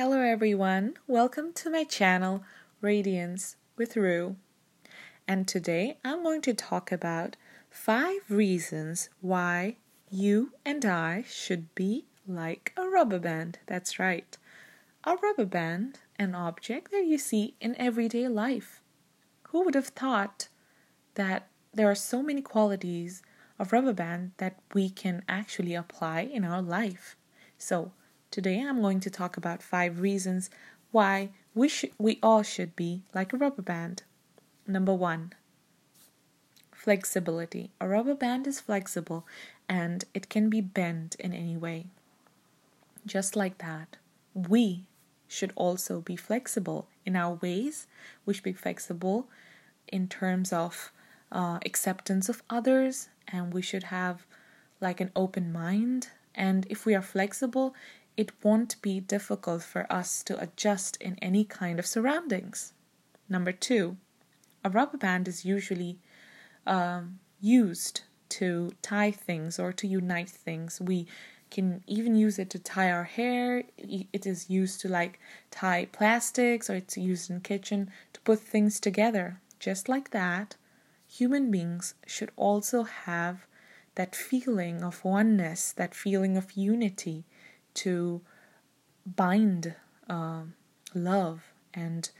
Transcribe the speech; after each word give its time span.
Hello 0.00 0.20
everyone, 0.20 0.94
welcome 1.08 1.52
to 1.54 1.70
my 1.70 1.82
channel 1.82 2.44
Radiance 2.80 3.56
with 3.76 3.96
Rue. 3.96 4.36
And 5.26 5.48
today 5.48 5.98
I'm 6.04 6.22
going 6.22 6.40
to 6.42 6.54
talk 6.54 6.92
about 6.92 7.34
five 7.68 8.20
reasons 8.28 9.08
why 9.20 9.74
you 10.08 10.52
and 10.64 10.84
I 10.84 11.24
should 11.28 11.74
be 11.74 12.04
like 12.28 12.72
a 12.76 12.88
rubber 12.88 13.18
band. 13.18 13.58
That's 13.66 13.98
right, 13.98 14.38
a 15.02 15.16
rubber 15.16 15.44
band, 15.44 15.98
an 16.16 16.32
object 16.32 16.92
that 16.92 17.04
you 17.04 17.18
see 17.18 17.56
in 17.60 17.74
everyday 17.74 18.28
life. 18.28 18.80
Who 19.48 19.64
would 19.64 19.74
have 19.74 19.88
thought 19.88 20.46
that 21.14 21.48
there 21.74 21.90
are 21.90 21.96
so 21.96 22.22
many 22.22 22.40
qualities 22.40 23.20
of 23.58 23.72
rubber 23.72 23.94
band 23.94 24.30
that 24.36 24.60
we 24.72 24.90
can 24.90 25.24
actually 25.28 25.74
apply 25.74 26.20
in 26.20 26.44
our 26.44 26.62
life? 26.62 27.16
So, 27.58 27.90
today 28.30 28.60
I'm 28.60 28.80
going 28.80 29.00
to 29.00 29.10
talk 29.10 29.36
about 29.36 29.62
five 29.62 30.00
reasons 30.00 30.50
why 30.90 31.30
we 31.54 31.68
should 31.68 31.90
we 31.98 32.18
all 32.22 32.42
should 32.42 32.76
be 32.76 33.02
like 33.14 33.32
a 33.32 33.36
rubber 33.36 33.62
band. 33.62 34.02
Number 34.66 34.92
1. 34.94 35.32
Flexibility. 36.72 37.70
A 37.80 37.88
rubber 37.88 38.14
band 38.14 38.46
is 38.46 38.60
flexible 38.60 39.26
and 39.68 40.04
it 40.14 40.28
can 40.28 40.48
be 40.48 40.60
bent 40.60 41.14
in 41.16 41.32
any 41.32 41.56
way. 41.56 41.86
Just 43.06 43.36
like 43.36 43.58
that, 43.58 43.96
we 44.34 44.84
should 45.26 45.52
also 45.56 46.00
be 46.00 46.16
flexible 46.16 46.88
in 47.04 47.16
our 47.16 47.34
ways. 47.34 47.86
We 48.24 48.34
should 48.34 48.44
be 48.44 48.52
flexible 48.52 49.28
in 49.86 50.08
terms 50.08 50.52
of 50.52 50.92
uh, 51.30 51.58
acceptance 51.64 52.28
of 52.28 52.42
others, 52.48 53.08
and 53.28 53.52
we 53.52 53.62
should 53.62 53.84
have 53.84 54.26
like 54.80 55.00
an 55.00 55.10
open 55.14 55.52
mind. 55.52 56.08
And 56.34 56.66
if 56.70 56.86
we 56.86 56.94
are 56.94 57.02
flexible, 57.02 57.74
it 58.18 58.32
won't 58.42 58.82
be 58.82 58.98
difficult 58.98 59.62
for 59.62 59.90
us 59.90 60.24
to 60.24 60.36
adjust 60.42 60.96
in 60.96 61.16
any 61.22 61.44
kind 61.44 61.78
of 61.78 61.86
surroundings. 61.86 62.72
Number 63.28 63.52
two, 63.52 63.96
a 64.64 64.70
rubber 64.70 64.98
band 64.98 65.28
is 65.28 65.44
usually 65.44 66.00
um, 66.66 67.20
used 67.40 68.00
to 68.30 68.72
tie 68.82 69.12
things 69.12 69.60
or 69.60 69.72
to 69.72 69.86
unite 69.86 70.28
things. 70.28 70.80
We 70.80 71.06
can 71.52 71.84
even 71.86 72.16
use 72.16 72.40
it 72.40 72.50
to 72.50 72.58
tie 72.58 72.90
our 72.90 73.04
hair. 73.04 73.62
It 73.78 74.26
is 74.26 74.50
used 74.50 74.80
to 74.80 74.88
like 74.88 75.20
tie 75.52 75.86
plastics 75.92 76.68
or 76.68 76.74
it's 76.74 76.96
used 76.96 77.30
in 77.30 77.40
kitchen 77.40 77.88
to 78.14 78.20
put 78.22 78.40
things 78.40 78.80
together. 78.80 79.40
Just 79.60 79.88
like 79.88 80.10
that, 80.10 80.56
human 81.06 81.52
beings 81.52 81.94
should 82.04 82.32
also 82.34 82.82
have 82.82 83.46
that 83.94 84.16
feeling 84.16 84.82
of 84.82 85.04
oneness, 85.04 85.70
that 85.70 85.94
feeling 85.94 86.36
of 86.36 86.56
unity 86.56 87.24
to 87.78 88.20
bind 89.06 89.74
uh, 90.10 90.42
love 90.94 91.42
and 91.72 92.10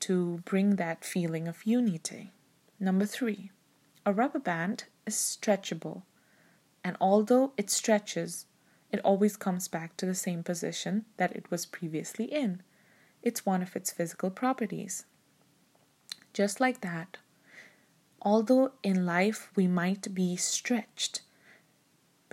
to 0.00 0.42
bring 0.44 0.76
that 0.76 1.04
feeling 1.04 1.46
of 1.46 1.64
unity. 1.64 2.32
Number 2.80 3.06
three, 3.06 3.50
a 4.04 4.12
rubber 4.12 4.40
band 4.40 4.84
is 5.06 5.14
stretchable, 5.14 6.02
and 6.82 6.96
although 7.00 7.52
it 7.56 7.70
stretches, 7.70 8.46
it 8.90 9.00
always 9.04 9.36
comes 9.36 9.68
back 9.68 9.96
to 9.96 10.06
the 10.06 10.14
same 10.14 10.42
position 10.42 11.04
that 11.16 11.34
it 11.34 11.50
was 11.50 11.64
previously 11.64 12.24
in. 12.24 12.62
It's 13.22 13.46
one 13.46 13.62
of 13.62 13.76
its 13.76 13.92
physical 13.92 14.30
properties. 14.30 15.06
Just 16.32 16.60
like 16.60 16.80
that, 16.80 17.18
although 18.20 18.72
in 18.82 19.06
life 19.06 19.50
we 19.54 19.68
might 19.68 20.12
be 20.12 20.36
stretched 20.36 21.22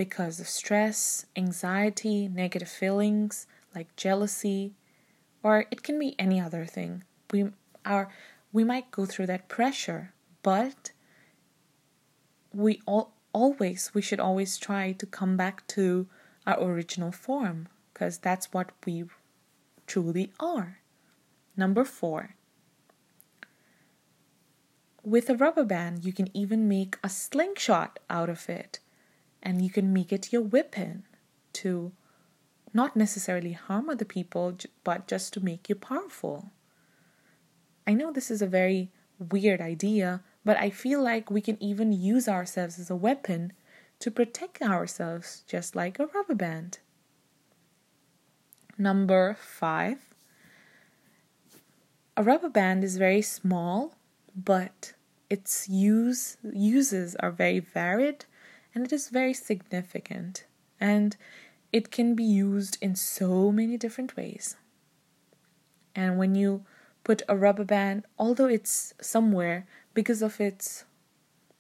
because 0.02 0.40
of 0.40 0.50
stress, 0.50 1.28
anxiety, 1.36 2.28
negative 2.28 2.68
feelings 2.68 3.46
like 3.76 3.96
jealousy, 3.96 4.74
or 5.44 5.66
it 5.70 5.84
can 5.84 6.00
be 6.00 6.16
any 6.18 6.42
other 6.42 6.66
thing. 6.66 7.04
We 7.32 7.52
are 7.86 8.10
we 8.52 8.64
might 8.64 8.90
go 8.90 9.06
through 9.06 9.28
that 9.28 9.48
pressure, 9.48 10.12
but 10.42 10.90
we 12.52 12.82
all 12.88 13.14
always 13.32 13.92
we 13.94 14.02
should 14.02 14.20
always 14.20 14.58
try 14.58 14.92
to 14.94 15.06
come 15.06 15.38
back 15.38 15.68
to 15.68 16.08
our 16.48 16.60
original 16.60 17.12
form 17.12 17.68
because 17.94 18.18
that's 18.18 18.52
what 18.52 18.72
we 18.88 19.04
truly 19.86 20.32
are. 20.40 20.80
Number 21.56 21.86
4. 21.86 22.34
With 25.04 25.30
a 25.30 25.36
rubber 25.36 25.64
band, 25.64 26.04
you 26.04 26.12
can 26.12 26.36
even 26.36 26.68
make 26.68 26.98
a 27.04 27.10
slingshot 27.10 28.00
out 28.10 28.30
of 28.30 28.50
it 28.50 28.80
and 29.42 29.62
you 29.62 29.70
can 29.70 29.94
make 29.94 30.12
it 30.12 30.32
your 30.32 30.42
weapon 30.42 31.04
to 31.54 31.92
not 32.74 32.96
necessarily 32.96 33.54
harm 33.54 33.90
other 33.90 34.06
people, 34.06 34.58
but 34.84 35.08
just 35.08 35.34
to 35.34 35.40
make 35.40 35.68
you 35.68 35.76
powerful. 35.76 36.52
I 37.86 37.94
know 37.94 38.12
this 38.12 38.32
is 38.32 38.42
a 38.42 38.48
very 38.48 38.92
weird 39.20 39.62
idea, 39.62 40.22
but 40.46 40.58
I 40.58 40.70
feel 40.70 41.04
like 41.04 41.30
we 41.30 41.42
can 41.42 41.62
even 41.62 41.92
use 41.92 42.28
ourselves 42.28 42.80
as 42.80 42.90
a 42.90 42.96
weapon 42.96 43.54
to 44.00 44.10
protect 44.10 44.62
ourselves, 44.62 45.44
just 45.48 45.76
like 45.76 46.00
a 46.00 46.08
rubber 46.08 46.36
band. 46.36 46.80
Number 48.78 49.36
five 49.40 50.00
a 52.18 52.24
rubber 52.24 52.50
band 52.50 52.84
is 52.84 52.98
very 52.98 53.22
small, 53.22 53.96
but 54.36 54.94
its 55.30 55.70
use 55.70 56.38
uses 56.44 57.16
are 57.16 57.32
very 57.32 57.60
varied 57.60 58.26
and 58.74 58.86
it 58.86 58.94
is 58.94 59.10
very 59.10 59.34
significant 59.34 60.46
and 60.80 61.18
it 61.72 61.92
can 61.92 62.16
be 62.16 62.24
used 62.24 62.78
in 62.82 62.96
so 62.96 63.52
many 63.52 63.78
different 63.78 64.16
ways. 64.16 64.58
And 65.96 66.18
when 66.18 66.36
you 66.36 66.66
put 67.04 67.22
a 67.28 67.36
rubber 67.36 67.64
band, 67.64 68.06
although 68.18 68.48
it's 68.48 68.94
somewhere 69.02 69.66
because 69.94 70.22
of 70.22 70.40
its 70.40 70.86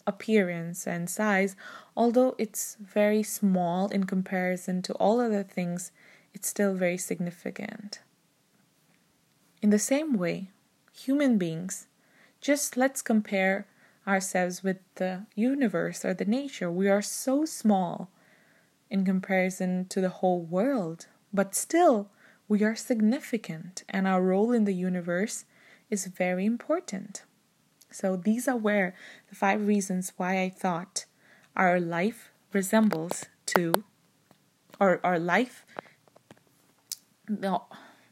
appearance 0.07 0.87
and 0.87 1.09
size, 1.09 1.55
although 1.95 2.35
it's 2.37 2.77
very 2.79 3.23
small 3.23 3.87
in 3.89 4.05
comparison 4.05 4.81
to 4.83 4.93
all 4.93 5.19
other 5.19 5.43
things, 5.43 5.91
it's 6.33 6.47
still 6.47 6.73
very 6.73 6.97
significant. 6.97 7.99
In 9.61 9.69
the 9.69 9.79
same 9.79 10.13
way, 10.17 10.49
human 10.93 11.37
beings, 11.37 11.87
just 12.39 12.75
let's 12.75 13.01
compare 13.01 13.67
ourselves 14.07 14.63
with 14.63 14.77
the 14.95 15.25
universe 15.35 16.03
or 16.03 16.13
the 16.13 16.25
nature. 16.25 16.71
We 16.71 16.89
are 16.89 17.01
so 17.01 17.45
small 17.45 18.09
in 18.89 19.05
comparison 19.05 19.85
to 19.89 20.01
the 20.01 20.09
whole 20.09 20.41
world, 20.41 21.07
but 21.33 21.55
still 21.55 22.09
we 22.47 22.63
are 22.63 22.75
significant 22.75 23.83
and 23.87 24.07
our 24.07 24.21
role 24.21 24.51
in 24.51 24.65
the 24.65 24.73
universe 24.73 25.45
is 25.89 26.07
very 26.07 26.45
important. 26.45 27.23
So, 27.91 28.15
these 28.15 28.47
are 28.47 28.55
where 28.57 28.95
the 29.29 29.35
five 29.35 29.65
reasons 29.67 30.13
why 30.15 30.41
I 30.41 30.49
thought 30.49 31.05
our 31.55 31.79
life 31.79 32.31
resembles 32.53 33.25
to, 33.47 33.83
or 34.79 35.01
our 35.03 35.19
life, 35.19 35.65
no, 37.27 37.65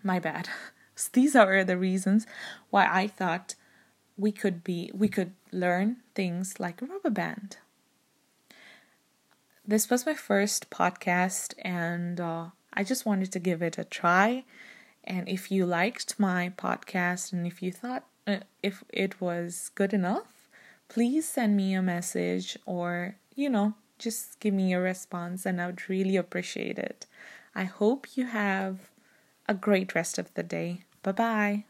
my 0.03 0.19
bad. 0.19 0.49
these 1.13 1.35
are 1.35 1.63
the 1.63 1.77
reasons 1.77 2.27
why 2.69 2.87
I 2.89 3.07
thought 3.07 3.55
we 4.19 4.31
could 4.31 4.63
be 4.63 4.91
we 4.93 5.07
could 5.07 5.31
learn 5.51 5.97
things 6.13 6.59
like 6.59 6.81
a 6.81 6.85
rubber 6.85 7.09
band. 7.09 7.57
This 9.65 9.89
was 9.89 10.05
my 10.05 10.13
first 10.15 10.69
podcast, 10.69 11.53
and 11.63 12.19
uh, 12.19 12.47
I 12.73 12.83
just 12.83 13.05
wanted 13.05 13.31
to 13.31 13.39
give 13.39 13.61
it 13.61 13.77
a 13.77 13.83
try. 13.83 14.43
And 15.03 15.29
if 15.29 15.51
you 15.51 15.65
liked 15.65 16.19
my 16.19 16.51
podcast, 16.57 17.31
and 17.33 17.47
if 17.47 17.63
you 17.63 17.71
thought 17.71 18.03
uh, 18.27 18.39
if 18.61 18.83
it 18.89 19.21
was 19.21 19.71
good 19.75 19.93
enough, 19.93 20.49
please 20.89 21.27
send 21.27 21.55
me 21.55 21.73
a 21.73 21.81
message 21.81 22.57
or 22.65 23.15
you 23.35 23.49
know 23.49 23.73
just 23.97 24.39
give 24.39 24.53
me 24.53 24.73
a 24.73 24.79
response, 24.79 25.45
and 25.45 25.61
I 25.61 25.67
would 25.67 25.89
really 25.89 26.17
appreciate 26.17 26.77
it. 26.79 27.05
I 27.55 27.63
hope 27.65 28.17
you 28.17 28.25
have 28.27 28.89
a 29.47 29.53
great 29.53 29.95
rest 29.95 30.17
of 30.19 30.33
the 30.33 30.43
day. 30.43 30.83
Bye 31.03 31.11
bye. 31.13 31.68